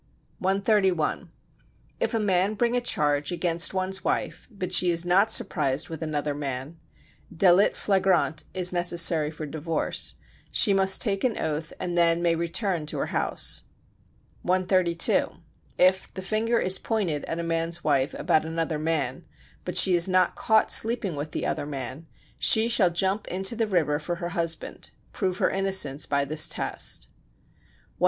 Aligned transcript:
131. 0.39 1.29
If 1.99 2.15
a 2.15 2.19
man 2.19 2.55
bring 2.55 2.75
a 2.75 2.81
charge 2.81 3.31
against 3.31 3.71
one's 3.75 4.03
wife, 4.03 4.47
but 4.49 4.71
she 4.73 4.89
is 4.89 5.05
not 5.05 5.31
surprised 5.31 5.89
with 5.89 6.01
another 6.01 6.33
man 6.33 6.79
[delit 7.31 7.75
flagrant 7.77 8.43
is 8.51 8.73
necessary 8.73 9.29
for 9.29 9.45
divorce], 9.45 10.15
she 10.49 10.73
must 10.73 11.03
take 11.03 11.23
an 11.23 11.37
oath 11.37 11.71
and 11.79 11.95
then 11.95 12.19
may 12.23 12.33
return 12.35 12.87
to 12.87 12.97
her 12.97 13.05
house. 13.13 13.61
132. 14.41 15.33
If 15.77 16.11
the 16.15 16.23
"finger 16.23 16.57
is 16.57 16.79
pointed" 16.79 17.23
at 17.25 17.37
a 17.37 17.43
man's 17.43 17.83
wife 17.83 18.15
about 18.17 18.43
another 18.43 18.79
man, 18.79 19.27
but 19.63 19.77
she 19.77 19.93
is 19.93 20.09
not 20.09 20.33
caught 20.35 20.71
sleeping 20.71 21.15
with 21.15 21.31
the 21.31 21.45
other 21.45 21.67
man, 21.67 22.07
she 22.39 22.67
shall 22.67 22.89
jump 22.89 23.27
into 23.27 23.55
the 23.55 23.67
river 23.67 23.99
for 23.99 24.15
her 24.15 24.29
husband 24.29 24.89
[prove 25.13 25.37
her 25.37 25.51
innocence 25.51 26.07
by 26.07 26.25
this 26.25 26.49
test]. 26.49 27.07
133. 27.11 27.13